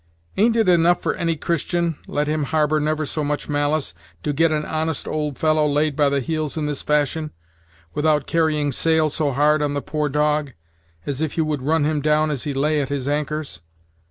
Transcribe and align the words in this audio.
Ain't 0.35 0.55
it 0.55 0.67
enough 0.67 0.99
for 1.03 1.13
any 1.13 1.35
Christian, 1.35 1.95
let 2.07 2.25
him 2.27 2.45
harbor 2.45 2.79
never 2.79 3.05
so 3.05 3.23
much 3.23 3.47
malice, 3.47 3.93
to 4.23 4.33
get 4.33 4.51
an 4.51 4.65
honest 4.65 5.07
old 5.07 5.37
fellow 5.37 5.67
laid 5.67 5.95
by 5.95 6.09
the 6.09 6.21
heels 6.21 6.57
in 6.57 6.65
this 6.65 6.81
fashion, 6.81 7.29
without 7.93 8.25
carrying 8.25 8.71
sail 8.71 9.11
so 9.11 9.31
hard 9.31 9.61
on 9.61 9.75
the 9.75 9.79
poor 9.83 10.09
dog, 10.09 10.53
as 11.05 11.21
if 11.21 11.37
you 11.37 11.45
would 11.45 11.61
run 11.61 11.83
him 11.83 12.01
down 12.01 12.31
as 12.31 12.45
he 12.45 12.53
lay 12.55 12.81
at 12.81 12.89
his 12.89 13.07
anchors? 13.07 13.61